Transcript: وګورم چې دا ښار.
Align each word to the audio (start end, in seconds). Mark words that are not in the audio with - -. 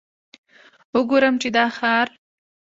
وګورم 0.95 1.35
چې 1.41 1.49
دا 1.55 1.65
ښار. 1.77 2.07